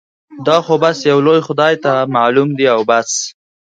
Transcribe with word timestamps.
دا 0.45 0.57
خو 0.65 0.75
بس 0.83 0.97
يو 1.11 1.19
لوی 1.25 1.39
خدای 1.47 1.75
ته 1.83 1.91
معلوم 2.15 2.49
دي 2.57 2.65
او 2.73 2.81
بس. 2.89 3.11